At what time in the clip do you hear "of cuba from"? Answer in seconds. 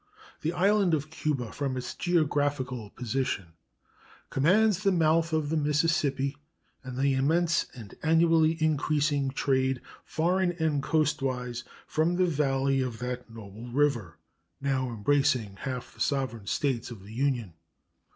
0.95-1.77